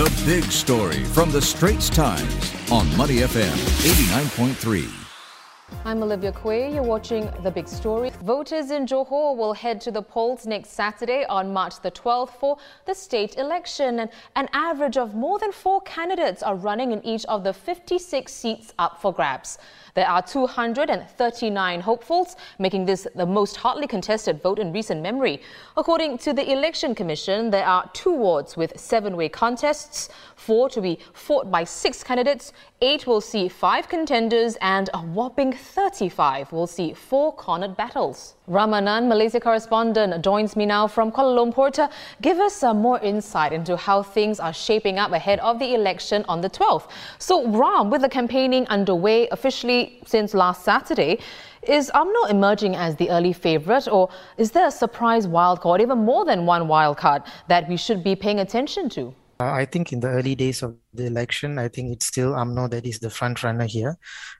The 0.00 0.22
big 0.24 0.44
story 0.44 1.04
from 1.04 1.30
the 1.30 1.42
Straits 1.42 1.90
Times 1.90 2.54
on 2.72 2.96
Money 2.96 3.16
FM 3.16 3.54
89.3. 3.84 4.99
I'm 5.84 6.02
Olivia 6.02 6.32
Quay. 6.32 6.74
You're 6.74 6.82
watching 6.82 7.30
The 7.42 7.50
Big 7.50 7.66
Story. 7.66 8.10
Voters 8.22 8.70
in 8.70 8.86
Johor 8.86 9.34
will 9.34 9.54
head 9.54 9.80
to 9.80 9.90
the 9.90 10.02
polls 10.02 10.46
next 10.46 10.70
Saturday 10.70 11.24
on 11.28 11.52
March 11.52 11.80
the 11.80 11.90
12th 11.90 12.32
for 12.38 12.58
the 12.84 12.94
state 12.94 13.36
election. 13.38 14.00
And 14.00 14.10
an 14.36 14.48
average 14.52 14.98
of 14.98 15.14
more 15.14 15.38
than 15.38 15.52
four 15.52 15.80
candidates 15.80 16.42
are 16.42 16.54
running 16.54 16.92
in 16.92 17.04
each 17.04 17.24
of 17.26 17.44
the 17.44 17.52
56 17.52 18.30
seats 18.30 18.74
up 18.78 19.00
for 19.00 19.12
grabs. 19.12 19.58
There 19.94 20.08
are 20.08 20.22
239 20.22 21.80
hopefuls, 21.80 22.36
making 22.58 22.84
this 22.84 23.06
the 23.14 23.26
most 23.26 23.56
hotly 23.56 23.86
contested 23.86 24.40
vote 24.40 24.58
in 24.58 24.72
recent 24.72 25.02
memory. 25.02 25.42
According 25.76 26.18
to 26.18 26.32
the 26.32 26.52
Election 26.52 26.94
Commission, 26.94 27.50
there 27.50 27.66
are 27.66 27.90
two 27.92 28.14
wards 28.14 28.56
with 28.56 28.78
seven-way 28.78 29.30
contests, 29.30 30.10
four 30.36 30.68
to 30.68 30.80
be 30.80 30.98
fought 31.12 31.50
by 31.50 31.64
six 31.64 32.04
candidates, 32.04 32.52
eight 32.80 33.06
will 33.06 33.20
see 33.20 33.48
five 33.48 33.88
contenders, 33.88 34.56
and 34.60 34.90
a 34.94 34.98
whopping 34.98 35.52
35 35.60 36.52
will 36.52 36.66
see 36.66 36.92
four 36.92 37.32
cornered 37.32 37.76
battles. 37.76 38.34
Ram 38.46 38.70
Anand, 38.70 39.06
Malaysia 39.08 39.38
correspondent, 39.38 40.24
joins 40.24 40.56
me 40.56 40.66
now 40.66 40.86
from 40.88 41.12
Kuala 41.12 41.36
Lumpur 41.38 41.70
to 41.72 41.88
give 42.20 42.38
us 42.38 42.54
some 42.54 42.78
more 42.78 42.98
insight 43.00 43.52
into 43.52 43.76
how 43.76 44.02
things 44.02 44.40
are 44.40 44.52
shaping 44.52 44.98
up 44.98 45.12
ahead 45.12 45.38
of 45.40 45.58
the 45.58 45.74
election 45.74 46.24
on 46.28 46.40
the 46.40 46.50
12th. 46.50 46.88
So, 47.18 47.46
Ram, 47.46 47.90
with 47.90 48.00
the 48.00 48.08
campaigning 48.08 48.66
underway 48.68 49.28
officially 49.28 50.00
since 50.06 50.34
last 50.34 50.64
Saturday, 50.64 51.18
is 51.62 51.90
UMNO 51.94 52.30
emerging 52.30 52.74
as 52.74 52.96
the 52.96 53.10
early 53.10 53.32
favourite, 53.32 53.86
or 53.86 54.08
is 54.38 54.50
there 54.50 54.66
a 54.66 54.70
surprise 54.70 55.26
wildcard, 55.26 55.80
even 55.80 55.98
more 55.98 56.24
than 56.24 56.46
one 56.46 56.62
wildcard, 56.62 57.26
that 57.48 57.68
we 57.68 57.76
should 57.76 58.02
be 58.02 58.16
paying 58.16 58.40
attention 58.40 58.88
to? 58.90 59.14
Uh, 59.40 59.52
I 59.52 59.64
think 59.64 59.90
in 59.90 60.00
the 60.00 60.08
early 60.08 60.34
days 60.34 60.62
of 60.62 60.76
the 60.92 61.06
election, 61.06 61.58
I 61.58 61.68
think 61.68 61.92
it's 61.92 62.04
still 62.04 62.32
UMNO 62.34 62.68
that 62.72 62.84
is 62.84 62.98
the 62.98 63.08
front 63.08 63.42
runner 63.42 63.64
here, 63.64 63.96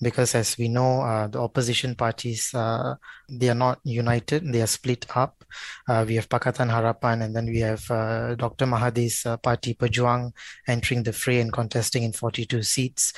because 0.00 0.36
as 0.36 0.56
we 0.56 0.68
know, 0.68 1.00
uh, 1.00 1.26
the 1.26 1.40
opposition 1.40 1.96
parties 1.96 2.54
uh, 2.54 2.94
they 3.28 3.48
are 3.48 3.56
not 3.56 3.80
united; 3.82 4.52
they 4.52 4.62
are 4.62 4.68
split 4.68 5.04
up. 5.16 5.42
Uh, 5.88 6.04
we 6.06 6.14
have 6.14 6.28
Pakatan 6.28 6.70
Harapan, 6.70 7.24
and 7.24 7.34
then 7.34 7.46
we 7.46 7.58
have 7.58 7.90
uh, 7.90 8.36
Dr. 8.36 8.66
Mahathir's 8.66 9.26
uh, 9.26 9.36
party 9.38 9.74
Pejuang 9.74 10.30
entering 10.68 11.02
the 11.02 11.12
fray 11.12 11.40
and 11.40 11.52
contesting 11.52 12.04
in 12.04 12.12
42 12.12 12.62
seats. 12.62 13.12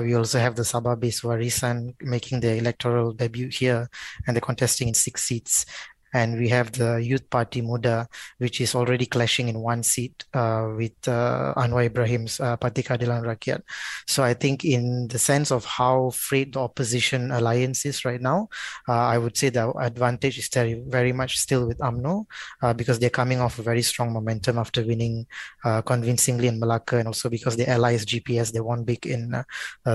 we 0.00 0.14
also 0.14 0.38
have 0.38 0.56
the 0.56 0.62
Sabah-based 0.62 1.24
Warisan 1.24 1.94
making 2.00 2.40
their 2.40 2.56
electoral 2.56 3.12
debut 3.12 3.48
here, 3.48 3.90
and 4.26 4.34
they're 4.34 4.40
contesting 4.40 4.88
in 4.88 4.94
six 4.94 5.24
seats 5.24 5.66
and 6.12 6.38
we 6.38 6.48
have 6.48 6.72
the 6.72 7.02
Youth 7.02 7.28
Party 7.30 7.60
Muda, 7.60 8.08
which 8.38 8.60
is 8.60 8.74
already 8.74 9.06
clashing 9.06 9.48
in 9.48 9.60
one 9.60 9.82
seat 9.82 10.24
uh, 10.34 10.68
with 10.76 10.96
uh, 11.06 11.54
Anwar 11.56 11.86
Ibrahim's 11.86 12.40
uh, 12.40 12.56
Parti 12.56 12.82
Keadilan 12.82 13.24
Rakyat. 13.24 13.62
So 14.06 14.24
I 14.24 14.34
think, 14.34 14.64
in 14.64 15.08
the 15.08 15.18
sense 15.18 15.50
of 15.50 15.64
how 15.64 16.10
frayed 16.10 16.54
the 16.54 16.60
opposition 16.60 17.30
alliance 17.30 17.84
is 17.84 18.04
right 18.04 18.20
now, 18.20 18.48
uh, 18.88 18.92
I 18.92 19.18
would 19.18 19.36
say 19.36 19.50
the 19.50 19.70
advantage 19.78 20.38
is 20.38 20.48
very, 20.48 20.74
very 20.74 21.12
much 21.12 21.38
still 21.38 21.66
with 21.66 21.78
UMNO 21.78 22.26
uh, 22.62 22.72
because 22.72 22.98
they're 22.98 23.10
coming 23.10 23.40
off 23.40 23.58
a 23.58 23.62
very 23.62 23.82
strong 23.82 24.12
momentum 24.12 24.58
after 24.58 24.84
winning 24.84 25.26
uh, 25.64 25.82
convincingly 25.82 26.48
in 26.48 26.58
Malacca, 26.58 26.98
and 26.98 27.08
also 27.08 27.28
because 27.28 27.56
the 27.56 27.68
allies 27.68 28.04
GPS 28.04 28.52
they 28.52 28.60
won 28.60 28.84
big 28.84 29.06
in 29.06 29.44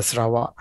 Sarawak. 0.02 0.54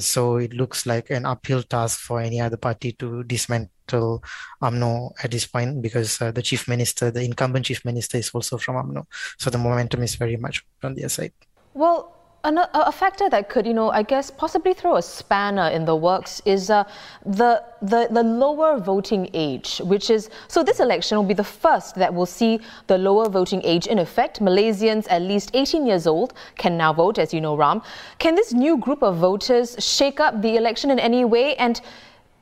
so 0.00 0.36
it 0.36 0.52
looks 0.52 0.86
like 0.86 1.10
an 1.10 1.26
uphill 1.26 1.62
task 1.62 2.00
for 2.00 2.20
any 2.20 2.40
other 2.40 2.56
party 2.56 2.92
to 2.92 3.22
dismantle 3.24 3.79
to 3.90 4.20
UMNO 4.62 5.12
at 5.22 5.30
this 5.30 5.46
point 5.46 5.82
because 5.82 6.20
uh, 6.20 6.30
the 6.30 6.42
chief 6.42 6.68
minister, 6.68 7.10
the 7.10 7.22
incumbent 7.22 7.66
chief 7.66 7.84
minister, 7.84 8.18
is 8.18 8.30
also 8.30 8.58
from 8.58 8.76
UMNO. 8.76 9.06
So 9.38 9.50
the 9.50 9.58
momentum 9.58 10.02
is 10.02 10.14
very 10.14 10.36
much 10.36 10.64
on 10.82 10.94
their 10.94 11.08
side. 11.08 11.32
Well, 11.74 12.20
a 12.42 12.92
factor 12.92 13.28
that 13.28 13.48
could, 13.48 13.66
you 13.66 13.74
know, 13.74 13.90
I 13.90 14.02
guess 14.02 14.30
possibly 14.30 14.72
throw 14.72 14.96
a 14.96 15.02
spanner 15.02 15.68
in 15.68 15.84
the 15.84 15.94
works 15.94 16.40
is 16.44 16.70
uh, 16.70 16.84
the, 17.24 17.62
the 17.82 18.08
the 18.10 18.22
lower 18.22 18.78
voting 18.78 19.28
age, 19.34 19.78
which 19.84 20.08
is 20.10 20.30
so 20.48 20.62
this 20.62 20.80
election 20.80 21.18
will 21.18 21.24
be 21.24 21.34
the 21.34 21.44
first 21.44 21.96
that 21.96 22.12
will 22.12 22.26
see 22.26 22.60
the 22.86 22.96
lower 22.96 23.28
voting 23.28 23.60
age 23.62 23.86
in 23.86 23.98
effect. 23.98 24.40
Malaysians 24.40 25.06
at 25.10 25.22
least 25.22 25.50
18 25.54 25.86
years 25.86 26.06
old 26.06 26.32
can 26.56 26.76
now 26.76 26.92
vote, 26.92 27.18
as 27.18 27.34
you 27.34 27.40
know, 27.40 27.56
Ram. 27.56 27.82
Can 28.18 28.34
this 28.34 28.52
new 28.52 28.78
group 28.78 29.02
of 29.02 29.16
voters 29.16 29.76
shake 29.78 30.18
up 30.18 30.40
the 30.40 30.56
election 30.56 30.90
in 30.90 30.98
any 30.98 31.24
way? 31.24 31.56
And 31.56 31.80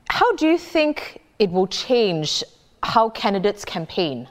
how 0.09 0.33
do 0.35 0.47
you 0.47 0.57
think 0.57 1.21
it 1.39 1.51
will 1.51 1.67
change 1.67 2.43
how 2.83 3.09
candidates 3.09 3.65
campaign? 3.65 4.27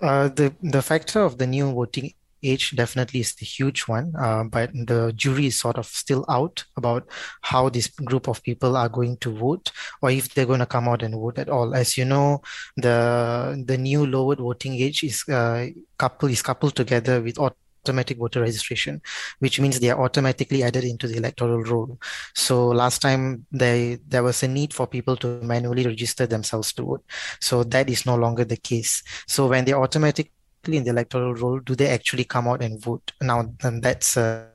Uh, 0.00 0.28
the 0.28 0.52
the 0.62 0.82
factor 0.82 1.20
of 1.20 1.38
the 1.38 1.46
new 1.46 1.72
voting 1.72 2.12
age 2.42 2.74
definitely 2.74 3.20
is 3.20 3.34
the 3.34 3.46
huge 3.46 3.82
one, 3.82 4.12
uh, 4.18 4.42
but 4.44 4.70
the 4.74 5.12
jury 5.14 5.46
is 5.46 5.58
sort 5.58 5.78
of 5.78 5.86
still 5.86 6.24
out 6.28 6.64
about 6.76 7.06
how 7.42 7.68
this 7.68 7.86
group 7.88 8.28
of 8.28 8.42
people 8.42 8.76
are 8.76 8.88
going 8.88 9.16
to 9.18 9.30
vote 9.30 9.70
or 10.00 10.10
if 10.10 10.34
they're 10.34 10.46
going 10.46 10.58
to 10.58 10.66
come 10.66 10.88
out 10.88 11.02
and 11.02 11.14
vote 11.14 11.38
at 11.38 11.48
all. 11.48 11.74
As 11.74 11.96
you 11.96 12.04
know, 12.04 12.42
the 12.76 13.62
the 13.66 13.78
new 13.78 14.06
lowered 14.06 14.38
voting 14.38 14.74
age 14.74 15.04
is 15.04 15.28
uh, 15.28 15.68
couple 15.98 16.28
is 16.28 16.42
coupled 16.42 16.74
together 16.74 17.20
with 17.22 17.38
automatic 17.82 18.18
voter 18.18 18.40
registration, 18.40 19.02
which 19.40 19.58
means 19.60 19.80
they 19.80 19.90
are 19.90 20.02
automatically 20.02 20.62
added 20.62 20.84
into 20.84 21.08
the 21.08 21.16
electoral 21.16 21.62
roll. 21.62 21.98
So 22.34 22.68
last 22.68 23.02
time 23.02 23.46
they 23.50 23.98
there 24.06 24.22
was 24.22 24.42
a 24.42 24.48
need 24.48 24.72
for 24.72 24.86
people 24.86 25.16
to 25.16 25.40
manually 25.42 25.86
register 25.86 26.26
themselves 26.26 26.72
to 26.74 26.82
vote. 26.82 27.04
So 27.40 27.64
that 27.64 27.90
is 27.90 28.06
no 28.06 28.16
longer 28.16 28.44
the 28.44 28.56
case. 28.56 29.02
So 29.26 29.48
when 29.48 29.64
they 29.64 29.72
automatically 29.72 30.30
in 30.68 30.84
the 30.84 30.90
electoral 30.90 31.34
roll, 31.34 31.58
do 31.58 31.74
they 31.74 31.88
actually 31.88 32.24
come 32.24 32.46
out 32.46 32.62
and 32.62 32.80
vote? 32.80 33.12
Now 33.20 33.52
that's 33.60 34.16
uh, 34.16 34.46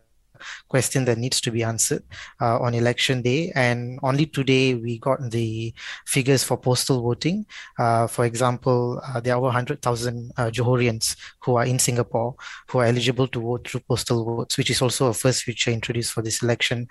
question 0.68 1.06
that 1.06 1.18
needs 1.18 1.42
to 1.42 1.52
be 1.52 1.64
answered 1.64 2.04
uh, 2.42 2.60
on 2.60 2.74
election 2.74 3.22
day. 3.22 3.52
And 3.56 4.00
only 4.04 4.26
today 4.26 4.76
we 4.76 5.00
got 5.00 5.20
the 5.30 5.74
figures 6.06 6.44
for 6.44 6.58
postal 6.58 7.02
voting. 7.02 7.46
Uh, 7.78 8.08
for 8.08 8.26
example, 8.26 9.02
uh, 9.04 9.20
there 9.20 9.34
are 9.34 9.38
over 9.38 9.48
100,000 9.48 10.32
uh, 10.38 10.50
Johorians 10.50 11.16
who 11.40 11.56
are 11.56 11.66
in 11.66 11.80
Singapore 11.80 12.36
who 12.70 12.80
are 12.80 12.86
eligible 12.86 13.28
to 13.28 13.42
vote 13.42 13.68
through 13.68 13.82
postal 13.82 14.24
votes, 14.24 14.58
which 14.58 14.70
is 14.70 14.82
also 14.82 15.08
a 15.08 15.14
first 15.14 15.44
feature 15.44 15.72
introduced 15.72 16.14
for 16.14 16.22
this 16.22 16.44
election. 16.44 16.88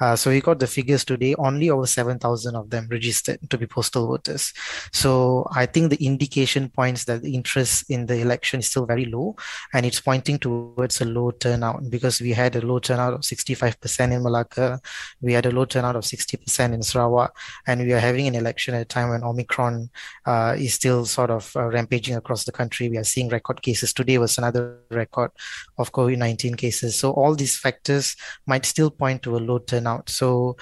Uh, 0.00 0.16
so 0.16 0.30
we 0.30 0.40
got 0.40 0.58
the 0.58 0.66
figures 0.66 1.04
today, 1.04 1.34
only 1.36 1.70
over 1.70 1.86
7,000 1.86 2.56
of 2.56 2.70
them 2.70 2.88
registered 2.90 3.38
to 3.50 3.58
be 3.58 3.66
postal 3.66 4.06
voters. 4.06 4.52
So 4.92 5.46
I 5.52 5.66
think 5.66 5.90
the 5.90 6.04
indication 6.04 6.68
points 6.68 7.04
that 7.04 7.22
the 7.22 7.34
interest 7.34 7.90
in 7.90 8.06
the 8.06 8.18
election 8.20 8.60
is 8.60 8.66
still 8.66 8.86
very 8.86 9.04
low 9.04 9.36
and 9.74 9.84
it's 9.84 10.00
pointing 10.00 10.38
towards 10.38 11.00
a 11.00 11.04
low 11.04 11.30
turnout 11.32 11.82
because 11.90 12.20
we 12.20 12.32
had 12.32 12.56
a 12.56 12.66
low 12.66 12.78
turnout 12.78 13.14
of 13.14 13.20
65% 13.20 14.12
in 14.12 14.22
Malacca, 14.22 14.80
we 15.20 15.32
had 15.32 15.46
a 15.46 15.50
low 15.50 15.64
turnout 15.64 15.96
of 15.96 16.04
60% 16.04 16.72
in 16.72 16.82
Sarawak, 16.82 17.36
and 17.66 17.82
we 17.82 17.92
are 17.92 17.98
having 17.98 18.26
an 18.26 18.34
election 18.34 18.74
at 18.74 18.82
a 18.82 18.84
time 18.84 19.10
when 19.10 19.22
Omicron 19.22 19.90
uh, 20.26 20.56
is 20.58 20.74
still 20.74 21.04
sort 21.04 21.30
of 21.30 21.54
uh, 21.56 21.66
rampaging 21.66 22.16
across 22.16 22.44
the 22.44 22.52
country. 22.52 22.88
We 22.88 22.98
are 22.98 23.04
seeing 23.04 23.28
record 23.28 23.62
cases. 23.62 23.92
Today 23.92 24.18
was 24.18 24.38
another 24.38 24.78
record 24.90 25.30
of 25.78 25.92
COVID 25.92 26.18
19 26.18 26.54
cases. 26.54 26.96
So 26.96 27.12
all 27.12 27.34
these 27.34 27.56
factors 27.56 28.16
might 28.46 28.64
still 28.64 28.90
point 28.90 29.22
to 29.22 29.36
a 29.36 29.38
low 29.38 29.58
turnout 29.58 29.89
out. 29.90 30.04
So 30.20 30.56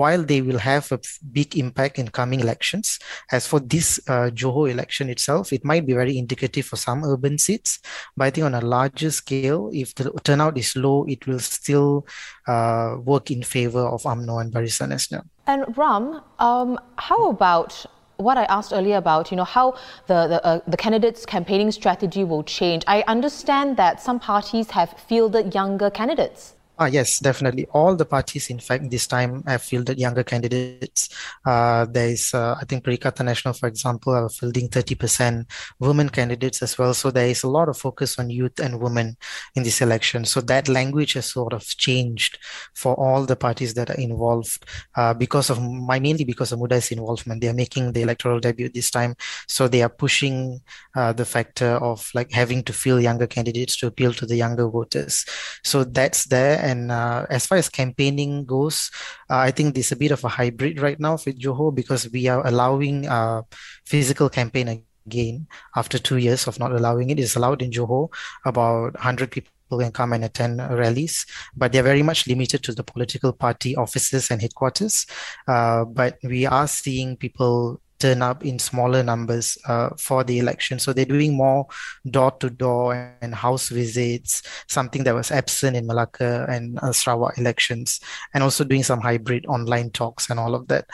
while 0.00 0.22
they 0.30 0.40
will 0.46 0.62
have 0.72 0.84
a 0.92 1.00
big 1.38 1.56
impact 1.64 1.98
in 1.98 2.08
coming 2.08 2.40
elections, 2.40 2.98
as 3.36 3.42
for 3.50 3.60
this 3.74 3.88
uh, 4.08 4.28
Johor 4.38 4.70
election 4.70 5.06
itself, 5.14 5.52
it 5.52 5.64
might 5.64 5.84
be 5.86 5.94
very 6.02 6.16
indicative 6.22 6.66
for 6.70 6.76
some 6.76 7.04
urban 7.12 7.38
seats. 7.38 7.70
But 8.16 8.24
I 8.26 8.30
think 8.30 8.44
on 8.50 8.54
a 8.54 8.66
larger 8.76 9.10
scale, 9.10 9.70
if 9.72 9.94
the 9.94 10.10
turnout 10.26 10.56
is 10.58 10.76
low, 10.76 11.04
it 11.14 11.26
will 11.26 11.40
still 11.40 12.06
uh, 12.46 12.96
work 13.10 13.30
in 13.30 13.42
favor 13.42 13.84
of 13.94 14.02
UMNO 14.02 14.40
and 14.40 14.52
Barisan 14.52 14.90
Nasional. 14.94 15.24
And 15.46 15.76
Ram, 15.76 16.22
um, 16.38 16.78
how 16.96 17.28
about 17.28 17.86
what 18.16 18.38
I 18.38 18.44
asked 18.44 18.72
earlier 18.72 18.96
about, 18.96 19.30
you 19.30 19.36
know, 19.36 19.44
how 19.44 19.72
the 20.06 20.28
the, 20.28 20.44
uh, 20.44 20.60
the 20.66 20.76
candidates' 20.76 21.26
campaigning 21.26 21.70
strategy 21.70 22.24
will 22.24 22.44
change. 22.44 22.84
I 22.86 23.02
understand 23.08 23.76
that 23.76 24.00
some 24.00 24.18
parties 24.20 24.70
have 24.70 24.90
fielded 25.08 25.54
younger 25.54 25.90
candidates. 25.90 26.53
Ah, 26.76 26.86
yes, 26.86 27.20
definitely. 27.20 27.66
All 27.72 27.94
the 27.94 28.04
parties, 28.04 28.50
in 28.50 28.58
fact, 28.58 28.90
this 28.90 29.06
time 29.06 29.44
have 29.46 29.62
fielded 29.62 29.96
younger 29.96 30.24
candidates. 30.24 31.08
Uh, 31.46 31.84
there 31.84 32.08
is, 32.08 32.34
uh, 32.34 32.56
I 32.60 32.64
think, 32.64 32.84
Perikatan 32.84 33.26
Nasional, 33.26 33.56
for 33.56 33.68
example, 33.68 34.12
are 34.12 34.28
fielding 34.28 34.68
30% 34.68 35.46
women 35.78 36.08
candidates 36.08 36.62
as 36.62 36.76
well. 36.76 36.92
So 36.92 37.12
there 37.12 37.28
is 37.28 37.44
a 37.44 37.48
lot 37.48 37.68
of 37.68 37.78
focus 37.78 38.18
on 38.18 38.28
youth 38.28 38.58
and 38.58 38.80
women 38.80 39.16
in 39.54 39.62
this 39.62 39.80
election. 39.82 40.24
So 40.24 40.40
that 40.40 40.66
language 40.66 41.12
has 41.12 41.26
sort 41.26 41.52
of 41.52 41.64
changed 41.64 42.38
for 42.74 42.96
all 42.96 43.24
the 43.24 43.36
parties 43.36 43.74
that 43.74 43.90
are 43.90 44.00
involved 44.00 44.64
uh, 44.96 45.14
because 45.14 45.50
of 45.50 45.62
my 45.62 46.00
mainly 46.00 46.24
because 46.24 46.50
of 46.50 46.58
Muda's 46.58 46.90
involvement. 46.90 47.40
They 47.40 47.48
are 47.48 47.54
making 47.54 47.92
the 47.92 48.02
electoral 48.02 48.40
debut 48.40 48.68
this 48.68 48.90
time, 48.90 49.14
so 49.46 49.68
they 49.68 49.82
are 49.82 49.88
pushing 49.88 50.60
uh, 50.96 51.12
the 51.12 51.24
factor 51.24 51.76
of 51.76 52.10
like 52.14 52.32
having 52.32 52.64
to 52.64 52.72
field 52.72 53.02
younger 53.02 53.28
candidates 53.28 53.76
to 53.76 53.86
appeal 53.86 54.12
to 54.14 54.26
the 54.26 54.34
younger 54.34 54.68
voters. 54.68 55.24
So 55.62 55.84
that's 55.84 56.24
there 56.24 56.63
and 56.64 56.90
uh, 56.90 57.26
as 57.28 57.46
far 57.46 57.58
as 57.58 57.68
campaigning 57.68 58.46
goes, 58.46 58.90
uh, 59.28 59.36
I 59.36 59.50
think 59.50 59.74
there's 59.74 59.92
a 59.92 59.96
bit 59.96 60.12
of 60.12 60.24
a 60.24 60.28
hybrid 60.28 60.80
right 60.80 60.98
now 60.98 61.12
with 61.12 61.38
Johor 61.38 61.74
because 61.74 62.10
we 62.10 62.26
are 62.28 62.44
allowing 62.46 63.06
uh, 63.06 63.42
physical 63.84 64.30
campaign 64.30 64.82
again 65.06 65.46
after 65.76 65.98
two 65.98 66.16
years 66.16 66.48
of 66.48 66.58
not 66.58 66.72
allowing 66.72 67.10
it. 67.10 67.20
It's 67.20 67.36
allowed 67.36 67.60
in 67.60 67.70
Johor. 67.70 68.08
About 68.46 68.94
100 68.94 69.30
people 69.30 69.50
can 69.78 69.92
come 69.92 70.14
and 70.14 70.24
attend 70.24 70.58
rallies, 70.58 71.26
but 71.54 71.72
they're 71.72 71.82
very 71.82 72.02
much 72.02 72.26
limited 72.26 72.62
to 72.62 72.72
the 72.72 72.84
political 72.84 73.32
party 73.32 73.76
offices 73.76 74.30
and 74.30 74.40
headquarters. 74.40 75.06
Uh, 75.46 75.84
but 75.84 76.16
we 76.22 76.46
are 76.46 76.66
seeing 76.66 77.16
people 77.16 77.80
turn 78.04 78.20
up 78.20 78.44
in 78.44 78.58
smaller 78.58 79.02
numbers 79.02 79.56
uh, 79.66 79.88
for 79.96 80.24
the 80.24 80.38
election. 80.38 80.78
So 80.78 80.92
they're 80.92 81.06
doing 81.06 81.34
more 81.34 81.66
door 82.10 82.32
to 82.32 82.50
door 82.50 83.16
and 83.22 83.34
house 83.34 83.70
visits, 83.70 84.42
something 84.68 85.04
that 85.04 85.14
was 85.14 85.30
absent 85.30 85.74
in 85.74 85.86
Malacca 85.86 86.44
and 86.50 86.78
uh, 86.80 86.92
Sarawak 86.92 87.38
elections, 87.38 88.00
and 88.34 88.44
also 88.44 88.62
doing 88.62 88.82
some 88.82 89.00
hybrid 89.00 89.46
online 89.46 89.88
talks 89.88 90.28
and 90.28 90.38
all 90.38 90.54
of 90.54 90.68
that. 90.68 90.84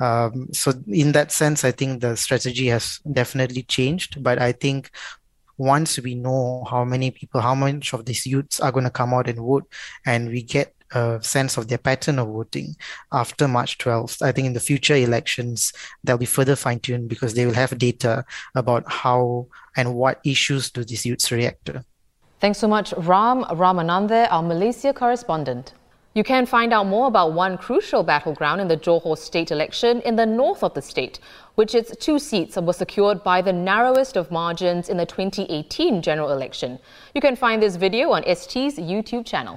Um, 0.00 0.48
so, 0.52 0.72
in 0.88 1.12
that 1.12 1.32
sense, 1.32 1.64
I 1.64 1.70
think 1.70 2.00
the 2.00 2.16
strategy 2.16 2.68
has 2.68 2.98
definitely 3.12 3.64
changed. 3.64 4.22
But 4.22 4.40
I 4.40 4.52
think 4.52 4.90
once 5.58 5.98
we 5.98 6.14
know 6.14 6.64
how 6.70 6.82
many 6.82 7.10
people, 7.10 7.42
how 7.42 7.54
much 7.54 7.92
of 7.92 8.06
these 8.06 8.24
youths 8.24 8.58
are 8.58 8.72
going 8.72 8.88
to 8.88 8.90
come 8.90 9.12
out 9.12 9.28
and 9.28 9.38
vote, 9.38 9.68
and 10.06 10.30
we 10.30 10.42
get 10.42 10.72
a 10.94 11.18
sense 11.22 11.56
of 11.56 11.68
their 11.68 11.78
pattern 11.78 12.18
of 12.18 12.28
voting 12.28 12.76
after 13.12 13.48
March 13.48 13.78
12th. 13.78 14.22
I 14.22 14.32
think 14.32 14.46
in 14.46 14.52
the 14.52 14.60
future 14.60 14.94
elections, 14.94 15.72
they'll 16.02 16.18
be 16.18 16.26
further 16.26 16.56
fine 16.56 16.80
tuned 16.80 17.08
because 17.08 17.34
they 17.34 17.46
will 17.46 17.54
have 17.54 17.76
data 17.76 18.24
about 18.54 18.84
how 18.90 19.48
and 19.76 19.94
what 19.94 20.20
issues 20.24 20.70
do 20.70 20.84
these 20.84 21.04
youths 21.04 21.32
react 21.32 21.64
to. 21.66 21.84
Thanks 22.40 22.58
so 22.58 22.68
much, 22.68 22.92
Ram 22.96 23.44
Ramanande, 23.44 24.28
our 24.30 24.42
Malaysia 24.42 24.92
correspondent. 24.92 25.74
You 26.14 26.22
can 26.22 26.46
find 26.46 26.72
out 26.72 26.86
more 26.86 27.08
about 27.08 27.32
one 27.32 27.58
crucial 27.58 28.04
battleground 28.04 28.60
in 28.60 28.68
the 28.68 28.76
Johor 28.76 29.18
state 29.18 29.50
election 29.50 30.00
in 30.02 30.14
the 30.14 30.24
north 30.24 30.62
of 30.62 30.72
the 30.74 30.80
state, 30.80 31.18
which 31.56 31.74
its 31.74 31.96
two 31.96 32.20
seats 32.20 32.56
were 32.56 32.72
secured 32.72 33.24
by 33.24 33.42
the 33.42 33.52
narrowest 33.52 34.16
of 34.16 34.30
margins 34.30 34.88
in 34.88 34.96
the 34.96 35.06
2018 35.06 36.02
general 36.02 36.30
election. 36.30 36.78
You 37.16 37.20
can 37.20 37.34
find 37.34 37.60
this 37.60 37.74
video 37.74 38.12
on 38.12 38.22
ST's 38.22 38.78
YouTube 38.78 39.26
channel. 39.26 39.52